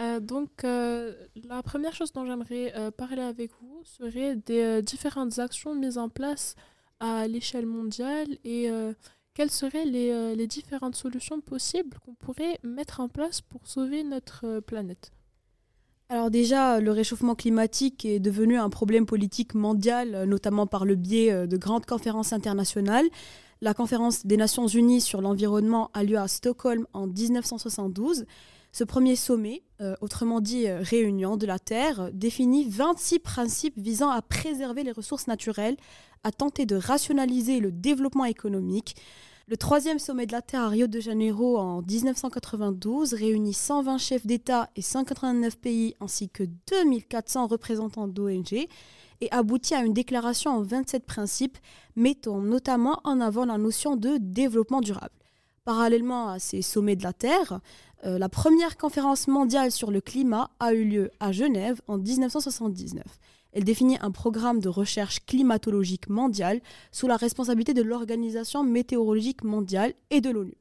Euh, 0.00 0.20
donc, 0.20 0.64
euh, 0.64 1.12
la 1.44 1.62
première 1.62 1.94
chose 1.94 2.12
dont 2.12 2.24
j'aimerais 2.24 2.72
euh, 2.76 2.90
parler 2.90 3.22
avec 3.22 3.50
vous 3.60 3.82
serait 3.84 4.36
des 4.36 4.82
différentes 4.82 5.38
actions 5.38 5.74
mises 5.74 5.98
en 5.98 6.08
place 6.08 6.54
à 7.00 7.26
l'échelle 7.26 7.66
mondiale 7.66 8.28
et 8.44 8.70
quelles 9.40 9.50
seraient 9.50 9.86
les, 9.86 10.36
les, 10.36 10.46
différentes 10.46 10.96
solutions 10.96 11.40
possibles 11.40 11.96
qu'on 12.04 12.12
pourrait 12.12 12.58
mettre 12.62 13.00
en 13.00 13.08
place 13.08 13.40
pour 13.40 13.66
sauver 13.66 14.04
notre 14.04 14.60
planète? 14.60 15.12
Alors 16.10 16.30
déjà, 16.30 16.78
le 16.78 16.90
réchauffement 16.90 17.34
climatique 17.34 18.04
est 18.04 18.20
devenu 18.20 18.58
un 18.58 18.68
problème 18.68 19.06
politique 19.06 19.54
mondial, 19.54 20.24
notamment 20.26 20.66
par 20.66 20.84
le 20.84 20.94
biais 20.94 21.46
de 21.46 21.56
grandes 21.56 21.86
conférences 21.86 22.34
internationales. 22.34 23.06
La 23.62 23.72
conférence 23.72 24.26
des 24.26 24.36
Nations 24.36 24.66
Unies 24.66 25.00
sur 25.00 25.22
l'environnement 25.22 25.90
a 25.94 26.04
lieu 26.04 26.18
à 26.18 26.28
Stockholm 26.28 26.86
en 26.92 27.06
1972. 27.06 28.26
Ce 28.72 28.84
premier 28.84 29.16
sommet, 29.16 29.62
euh, 29.80 29.96
autrement 30.00 30.40
dit 30.40 30.68
euh, 30.68 30.80
réunion 30.80 31.36
de 31.36 31.44
la 31.44 31.58
Terre, 31.58 32.10
définit 32.12 32.68
26 32.68 33.18
principes 33.18 33.76
visant 33.76 34.10
à 34.10 34.22
préserver 34.22 34.84
les 34.84 34.92
ressources 34.92 35.26
naturelles, 35.26 35.76
à 36.22 36.30
tenter 36.30 36.66
de 36.66 36.76
rationaliser 36.76 37.58
le 37.58 37.72
développement 37.72 38.26
économique. 38.26 38.94
Le 39.50 39.56
troisième 39.56 39.98
sommet 39.98 40.26
de 40.26 40.32
la 40.32 40.42
Terre 40.42 40.60
à 40.60 40.68
Rio 40.68 40.86
de 40.86 41.00
Janeiro 41.00 41.58
en 41.58 41.82
1992 41.82 43.14
réunit 43.14 43.52
120 43.52 43.98
chefs 43.98 44.24
d'État 44.24 44.70
et 44.76 44.80
189 44.80 45.58
pays 45.58 45.96
ainsi 45.98 46.28
que 46.28 46.44
2400 46.68 47.48
représentants 47.48 48.06
d'ONG 48.06 48.52
et 48.52 49.32
aboutit 49.32 49.74
à 49.74 49.82
une 49.82 49.92
déclaration 49.92 50.52
en 50.52 50.62
27 50.62 51.04
principes 51.04 51.58
mettant 51.96 52.38
notamment 52.38 53.00
en 53.02 53.20
avant 53.20 53.44
la 53.44 53.58
notion 53.58 53.96
de 53.96 54.18
développement 54.20 54.80
durable. 54.80 55.16
Parallèlement 55.64 56.28
à 56.28 56.38
ces 56.38 56.62
sommets 56.62 56.94
de 56.94 57.02
la 57.02 57.12
Terre, 57.12 57.58
euh, 58.06 58.20
la 58.20 58.28
première 58.28 58.76
conférence 58.76 59.26
mondiale 59.26 59.72
sur 59.72 59.90
le 59.90 60.00
climat 60.00 60.52
a 60.60 60.74
eu 60.74 60.84
lieu 60.84 61.10
à 61.18 61.32
Genève 61.32 61.82
en 61.88 61.98
1979. 61.98 63.02
Elle 63.52 63.64
définit 63.64 63.98
un 64.00 64.10
programme 64.10 64.60
de 64.60 64.68
recherche 64.68 65.24
climatologique 65.26 66.08
mondial 66.08 66.60
sous 66.92 67.06
la 67.06 67.16
responsabilité 67.16 67.74
de 67.74 67.82
l'Organisation 67.82 68.62
météorologique 68.62 69.44
mondiale 69.44 69.94
et 70.10 70.20
de 70.20 70.30
l'ONU. 70.30 70.54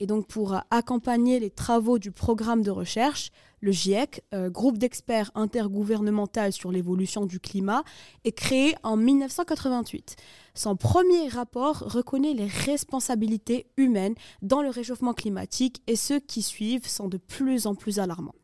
Et 0.00 0.06
donc 0.06 0.26
pour 0.26 0.56
accompagner 0.70 1.38
les 1.38 1.50
travaux 1.50 1.98
du 1.98 2.10
programme 2.10 2.62
de 2.62 2.70
recherche, 2.70 3.30
le 3.60 3.72
GIEC, 3.72 4.22
euh, 4.32 4.48
groupe 4.48 4.78
d'experts 4.78 5.30
intergouvernemental 5.34 6.52
sur 6.52 6.72
l'évolution 6.72 7.26
du 7.26 7.38
climat, 7.38 7.84
est 8.24 8.32
créé 8.32 8.74
en 8.82 8.96
1988. 8.96 10.16
Son 10.54 10.76
premier 10.76 11.28
rapport 11.28 11.80
reconnaît 11.80 12.32
les 12.32 12.46
responsabilités 12.46 13.66
humaines 13.76 14.14
dans 14.40 14.62
le 14.62 14.70
réchauffement 14.70 15.12
climatique 15.12 15.82
et 15.86 15.96
ceux 15.96 16.18
qui 16.18 16.40
suivent 16.40 16.88
sont 16.88 17.08
de 17.08 17.18
plus 17.18 17.66
en 17.66 17.74
plus 17.74 17.98
alarmants. 17.98 18.34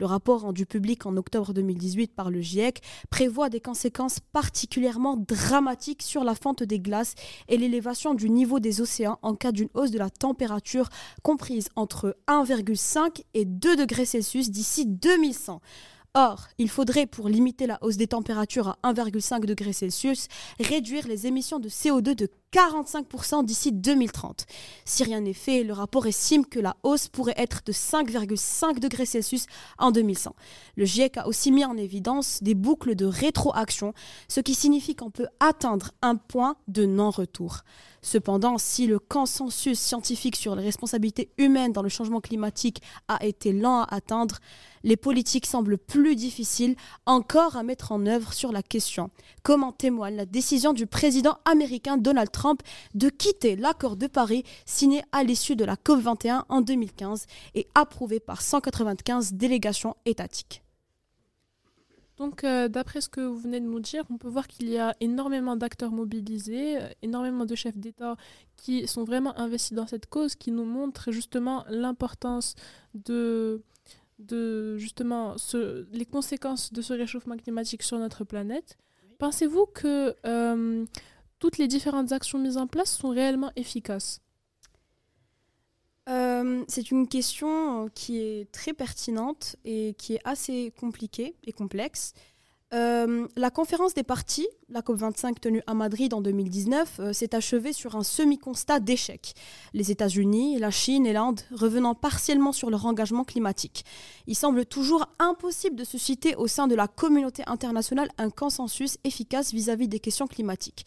Le 0.00 0.06
rapport 0.06 0.42
rendu 0.42 0.64
public 0.64 1.06
en 1.06 1.16
octobre 1.16 1.52
2018 1.52 2.14
par 2.14 2.30
le 2.30 2.40
GIEC 2.40 2.82
prévoit 3.10 3.48
des 3.48 3.60
conséquences 3.60 4.20
particulièrement 4.20 5.16
dramatiques 5.16 6.02
sur 6.02 6.22
la 6.22 6.36
fente 6.36 6.62
des 6.62 6.78
glaces 6.78 7.14
et 7.48 7.56
l'élévation 7.56 8.14
du 8.14 8.30
niveau 8.30 8.60
des 8.60 8.80
océans 8.80 9.18
en 9.22 9.34
cas 9.34 9.50
d'une 9.50 9.70
hausse 9.74 9.90
de 9.90 9.98
la 9.98 10.08
température 10.08 10.88
comprise 11.24 11.68
entre 11.74 12.16
1,5 12.28 13.24
et 13.34 13.44
2 13.44 13.74
degrés 13.74 14.04
Celsius 14.06 14.50
d'ici 14.50 14.86
2100. 14.86 15.60
Or, 16.14 16.46
il 16.58 16.70
faudrait, 16.70 17.06
pour 17.06 17.28
limiter 17.28 17.66
la 17.66 17.78
hausse 17.82 17.96
des 17.96 18.06
températures 18.06 18.76
à 18.82 18.92
1,5 18.92 19.44
degré 19.46 19.72
Celsius, 19.72 20.28
réduire 20.60 21.06
les 21.06 21.26
émissions 21.26 21.58
de 21.58 21.68
CO2 21.68 22.14
de 22.14 22.28
45% 22.52 23.44
d'ici 23.44 23.72
2030. 23.72 24.46
Si 24.84 25.04
rien 25.04 25.20
n'est 25.20 25.34
fait, 25.34 25.62
le 25.64 25.72
rapport 25.72 26.06
estime 26.06 26.46
que 26.46 26.58
la 26.58 26.76
hausse 26.82 27.08
pourrait 27.08 27.34
être 27.36 27.62
de 27.66 27.72
5,5 27.72 28.78
degrés 28.78 29.06
Celsius 29.06 29.46
en 29.78 29.90
2100. 29.90 30.34
Le 30.76 30.84
GIEC 30.84 31.18
a 31.18 31.28
aussi 31.28 31.52
mis 31.52 31.64
en 31.64 31.76
évidence 31.76 32.42
des 32.42 32.54
boucles 32.54 32.94
de 32.94 33.04
rétroaction, 33.04 33.92
ce 34.28 34.40
qui 34.40 34.54
signifie 34.54 34.96
qu'on 34.96 35.10
peut 35.10 35.28
atteindre 35.40 35.92
un 36.02 36.16
point 36.16 36.56
de 36.68 36.86
non-retour. 36.86 37.62
Cependant, 38.00 38.58
si 38.58 38.86
le 38.86 38.98
consensus 38.98 39.78
scientifique 39.78 40.36
sur 40.36 40.54
les 40.54 40.62
responsabilités 40.62 41.30
humaines 41.36 41.72
dans 41.72 41.82
le 41.82 41.88
changement 41.88 42.20
climatique 42.20 42.80
a 43.08 43.24
été 43.26 43.52
lent 43.52 43.82
à 43.82 43.94
atteindre, 43.94 44.38
les 44.84 44.96
politiques 44.96 45.46
semblent 45.46 45.78
plus 45.78 46.14
difficiles 46.14 46.76
encore 47.04 47.56
à 47.56 47.64
mettre 47.64 47.90
en 47.90 48.06
œuvre 48.06 48.32
sur 48.32 48.52
la 48.52 48.62
question, 48.62 49.10
comme 49.42 49.64
en 49.64 49.72
témoigne 49.72 50.14
la 50.14 50.26
décision 50.26 50.72
du 50.72 50.86
président 50.86 51.38
américain 51.44 51.96
Donald 51.96 52.30
Trump 52.30 52.37
de 52.94 53.08
quitter 53.08 53.56
l'accord 53.56 53.96
de 53.96 54.06
Paris 54.06 54.44
signé 54.64 55.02
à 55.12 55.24
l'issue 55.24 55.56
de 55.56 55.64
la 55.64 55.76
COP21 55.76 56.44
en 56.48 56.60
2015 56.60 57.26
et 57.54 57.68
approuvé 57.74 58.20
par 58.20 58.42
195 58.42 59.32
délégations 59.34 59.96
étatiques. 60.04 60.62
Donc, 62.16 62.42
euh, 62.42 62.66
d'après 62.68 63.00
ce 63.00 63.08
que 63.08 63.20
vous 63.20 63.38
venez 63.38 63.60
de 63.60 63.66
nous 63.66 63.78
dire, 63.78 64.02
on 64.10 64.18
peut 64.18 64.28
voir 64.28 64.48
qu'il 64.48 64.68
y 64.68 64.76
a 64.76 64.94
énormément 65.00 65.54
d'acteurs 65.54 65.92
mobilisés, 65.92 66.78
euh, 66.78 66.88
énormément 67.02 67.44
de 67.44 67.54
chefs 67.54 67.78
d'État 67.78 68.16
qui 68.56 68.88
sont 68.88 69.04
vraiment 69.04 69.38
investis 69.38 69.72
dans 69.72 69.86
cette 69.86 70.06
cause, 70.06 70.34
qui 70.34 70.50
nous 70.50 70.64
montrent 70.64 71.12
justement 71.12 71.64
l'importance 71.68 72.56
de, 72.94 73.62
de 74.18 74.76
justement 74.78 75.36
les 75.92 76.06
conséquences 76.06 76.72
de 76.72 76.82
ce 76.82 76.92
réchauffement 76.92 77.36
climatique 77.36 77.84
sur 77.84 77.98
notre 77.98 78.24
planète. 78.24 78.76
Pensez-vous 79.18 79.66
que 79.66 80.16
euh, 80.26 80.84
toutes 81.38 81.58
les 81.58 81.68
différentes 81.68 82.12
actions 82.12 82.38
mises 82.38 82.56
en 82.56 82.66
place 82.66 82.96
sont 82.96 83.10
réellement 83.10 83.52
efficaces? 83.56 84.20
Euh, 86.08 86.64
c'est 86.68 86.90
une 86.90 87.06
question 87.06 87.84
euh, 87.84 87.88
qui 87.94 88.18
est 88.20 88.50
très 88.50 88.72
pertinente 88.72 89.56
et 89.64 89.94
qui 89.98 90.14
est 90.14 90.20
assez 90.24 90.72
compliquée 90.80 91.34
et 91.44 91.52
complexe. 91.52 92.12
Euh, 92.74 93.26
la 93.36 93.50
conférence 93.50 93.94
des 93.94 94.02
partis, 94.02 94.46
la 94.68 94.80
COP25 94.80 95.38
tenue 95.38 95.62
à 95.66 95.72
Madrid 95.72 96.12
en 96.12 96.20
2019, 96.20 97.12
s'est 97.12 97.34
achevée 97.34 97.72
sur 97.72 97.96
un 97.96 98.02
semi-constat 98.02 98.80
d'échec. 98.80 99.34
Les 99.72 99.90
États-Unis, 99.90 100.58
la 100.58 100.70
Chine 100.70 101.06
et 101.06 101.14
l'Inde 101.14 101.40
revenant 101.50 101.94
partiellement 101.94 102.52
sur 102.52 102.68
leur 102.68 102.84
engagement 102.84 103.24
climatique. 103.24 103.86
Il 104.26 104.34
semble 104.34 104.66
toujours 104.66 105.06
impossible 105.18 105.76
de 105.76 105.84
susciter 105.84 106.36
au 106.36 106.46
sein 106.46 106.68
de 106.68 106.74
la 106.74 106.88
communauté 106.88 107.42
internationale 107.46 108.10
un 108.18 108.28
consensus 108.28 108.98
efficace 109.02 109.54
vis 109.54 109.70
à 109.70 109.76
-vis 109.76 109.88
des 109.88 110.00
questions 110.00 110.26
climatiques. 110.26 110.84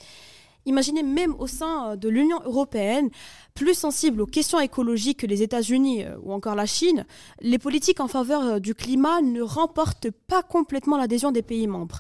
Imaginez 0.66 1.04
même 1.04 1.36
au 1.40 1.48
sein 1.48 1.92
euh, 1.92 1.96
de 1.96 2.10
l'Union 2.10 2.40
européenne, 2.46 3.10
plus 3.54 3.74
sensible 3.74 4.22
aux 4.22 4.28
questions 4.28 4.60
écologiques 4.60 5.20
que 5.20 5.28
les 5.28 5.42
États-Unis 5.42 6.04
euh, 6.04 6.18
ou 6.22 6.34
encore 6.34 6.56
la 6.56 6.66
Chine, 6.66 7.06
les 7.42 7.58
politiques 7.58 8.00
en 8.00 8.08
faveur 8.08 8.42
euh, 8.44 8.60
du 8.60 8.76
climat 8.76 9.22
ne 9.22 9.42
remportent 9.42 10.12
pas 10.28 10.44
complètement 10.44 10.98
l'adhésion 10.98 11.32
des 11.32 11.42
pays 11.42 11.68
membres. 11.68 12.00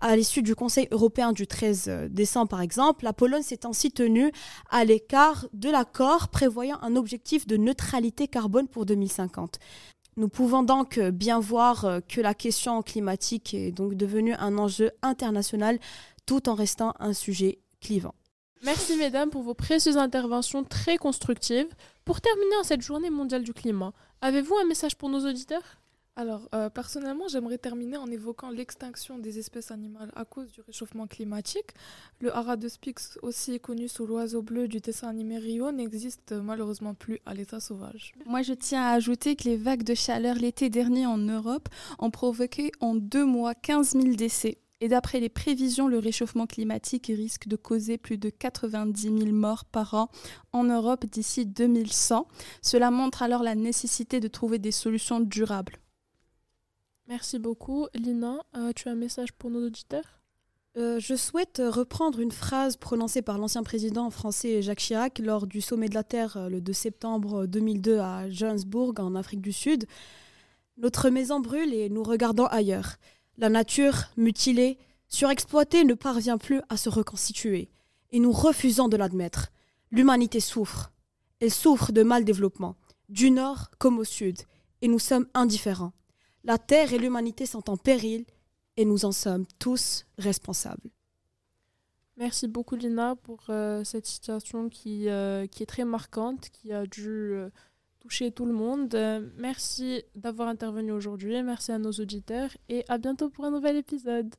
À 0.00 0.14
l'issue 0.14 0.42
du 0.42 0.54
Conseil 0.54 0.86
européen 0.92 1.32
du 1.32 1.48
13 1.48 2.08
décembre, 2.10 2.48
par 2.48 2.60
exemple, 2.60 3.04
la 3.04 3.12
Pologne 3.12 3.42
s'est 3.42 3.66
ainsi 3.66 3.90
tenue 3.90 4.30
à 4.70 4.84
l'écart 4.84 5.46
de 5.54 5.70
l'accord 5.70 6.28
prévoyant 6.28 6.78
un 6.82 6.94
objectif 6.94 7.48
de 7.48 7.56
neutralité 7.56 8.28
carbone 8.28 8.68
pour 8.68 8.86
2050. 8.86 9.58
Nous 10.16 10.28
pouvons 10.28 10.62
donc 10.62 11.00
bien 11.00 11.40
voir 11.40 11.98
que 12.06 12.20
la 12.20 12.32
question 12.34 12.80
climatique 12.82 13.54
est 13.54 13.72
donc 13.72 13.94
devenue 13.94 14.34
un 14.34 14.56
enjeu 14.56 14.92
international 15.02 15.80
tout 16.26 16.48
en 16.48 16.54
restant 16.54 16.94
un 17.00 17.12
sujet 17.12 17.58
clivant. 17.80 18.14
Merci 18.64 18.96
mesdames 18.96 19.30
pour 19.30 19.42
vos 19.42 19.54
précieuses 19.54 19.96
interventions 19.96 20.64
très 20.64 20.96
constructives. 20.96 21.68
Pour 22.04 22.20
terminer 22.20 22.56
en 22.56 22.64
cette 22.64 22.82
journée 22.82 23.10
mondiale 23.10 23.44
du 23.44 23.52
climat, 23.52 23.92
avez-vous 24.20 24.56
un 24.56 24.64
message 24.64 24.96
pour 24.96 25.08
nos 25.08 25.28
auditeurs? 25.28 25.78
Alors, 26.18 26.48
euh, 26.52 26.68
personnellement, 26.68 27.28
j'aimerais 27.28 27.58
terminer 27.58 27.96
en 27.96 28.08
évoquant 28.08 28.50
l'extinction 28.50 29.20
des 29.20 29.38
espèces 29.38 29.70
animales 29.70 30.10
à 30.16 30.24
cause 30.24 30.50
du 30.50 30.60
réchauffement 30.62 31.06
climatique. 31.06 31.70
Le 32.18 32.34
hara 32.34 32.56
de 32.56 32.66
Spix, 32.66 33.16
aussi 33.22 33.60
connu 33.60 33.86
sous 33.86 34.04
l'oiseau 34.04 34.42
bleu 34.42 34.66
du 34.66 34.80
dessin 34.80 35.06
animé 35.06 35.38
Rio, 35.38 35.70
n'existe 35.70 36.32
malheureusement 36.32 36.94
plus 36.94 37.20
à 37.24 37.34
l'état 37.34 37.60
sauvage. 37.60 38.14
Moi, 38.26 38.42
je 38.42 38.52
tiens 38.52 38.82
à 38.82 38.94
ajouter 38.94 39.36
que 39.36 39.44
les 39.44 39.56
vagues 39.56 39.84
de 39.84 39.94
chaleur 39.94 40.34
l'été 40.34 40.70
dernier 40.70 41.06
en 41.06 41.18
Europe 41.18 41.68
ont 42.00 42.10
provoqué 42.10 42.72
en 42.80 42.96
deux 42.96 43.24
mois 43.24 43.54
15 43.54 43.92
000 43.92 44.16
décès. 44.16 44.58
Et 44.80 44.88
d'après 44.88 45.18
les 45.18 45.28
prévisions, 45.28 45.88
le 45.88 45.98
réchauffement 45.98 46.46
climatique 46.46 47.06
risque 47.08 47.48
de 47.48 47.56
causer 47.56 47.98
plus 47.98 48.16
de 48.16 48.30
90 48.30 49.02
000 49.02 49.32
morts 49.32 49.64
par 49.64 49.94
an 49.94 50.08
en 50.52 50.64
Europe 50.64 51.04
d'ici 51.06 51.46
2100. 51.46 52.28
Cela 52.62 52.90
montre 52.90 53.22
alors 53.22 53.42
la 53.42 53.56
nécessité 53.56 54.20
de 54.20 54.28
trouver 54.28 54.58
des 54.58 54.70
solutions 54.70 55.20
durables. 55.20 55.78
Merci 57.08 57.38
beaucoup. 57.38 57.88
Lina, 57.94 58.38
euh, 58.56 58.72
tu 58.76 58.88
as 58.88 58.92
un 58.92 58.94
message 58.94 59.32
pour 59.32 59.50
nos 59.50 59.66
auditeurs? 59.66 60.20
Euh, 60.76 61.00
je 61.00 61.16
souhaite 61.16 61.60
reprendre 61.64 62.20
une 62.20 62.30
phrase 62.30 62.76
prononcée 62.76 63.22
par 63.22 63.38
l'ancien 63.38 63.64
président 63.64 64.10
français 64.10 64.62
Jacques 64.62 64.78
Chirac 64.78 65.18
lors 65.18 65.48
du 65.48 65.60
sommet 65.60 65.88
de 65.88 65.94
la 65.94 66.04
Terre 66.04 66.36
euh, 66.36 66.48
le 66.48 66.60
2 66.60 66.72
septembre 66.72 67.46
2002 67.46 67.98
à 67.98 68.30
Johannesburg 68.30 69.00
en 69.00 69.16
Afrique 69.16 69.40
du 69.40 69.52
Sud. 69.52 69.86
Notre 70.76 71.10
maison 71.10 71.40
brûle 71.40 71.74
et 71.74 71.88
nous 71.88 72.04
regardons 72.04 72.46
ailleurs. 72.46 72.98
La 73.38 73.48
nature, 73.48 74.10
mutilée, 74.16 74.78
surexploitée, 75.08 75.84
ne 75.84 75.94
parvient 75.94 76.38
plus 76.38 76.60
à 76.68 76.76
se 76.76 76.88
reconstituer, 76.88 77.70
et 78.10 78.18
nous 78.18 78.32
refusons 78.32 78.88
de 78.88 78.96
l'admettre. 78.96 79.52
L'humanité 79.92 80.40
souffre. 80.40 80.92
Elle 81.40 81.52
souffre 81.52 81.92
de 81.92 82.02
mal 82.02 82.24
développement, 82.24 82.74
du 83.08 83.30
nord 83.30 83.70
comme 83.78 83.98
au 83.98 84.04
sud, 84.04 84.38
et 84.82 84.88
nous 84.88 84.98
sommes 84.98 85.28
indifférents. 85.34 85.92
La 86.42 86.58
Terre 86.58 86.92
et 86.92 86.98
l'humanité 86.98 87.46
sont 87.46 87.70
en 87.70 87.76
péril 87.76 88.24
et 88.76 88.84
nous 88.84 89.04
en 89.04 89.12
sommes 89.12 89.46
tous 89.60 90.04
responsables. 90.18 90.90
Merci 92.16 92.48
beaucoup 92.48 92.74
Lina 92.74 93.14
pour 93.14 93.44
euh, 93.50 93.84
cette 93.84 94.06
situation 94.06 94.68
qui, 94.68 95.08
euh, 95.08 95.46
qui 95.46 95.62
est 95.62 95.66
très 95.66 95.84
marquante, 95.84 96.48
qui 96.50 96.72
a 96.72 96.86
dû 96.86 97.08
euh, 97.08 97.50
tout 98.34 98.46
le 98.46 98.52
monde. 98.52 98.94
Euh, 98.94 99.20
merci 99.36 100.02
d'avoir 100.14 100.48
intervenu 100.48 100.92
aujourd'hui. 100.92 101.42
Merci 101.42 101.72
à 101.72 101.78
nos 101.78 101.92
auditeurs 101.92 102.50
et 102.68 102.84
à 102.88 102.98
bientôt 102.98 103.30
pour 103.30 103.44
un 103.44 103.50
nouvel 103.50 103.76
épisode. 103.76 104.34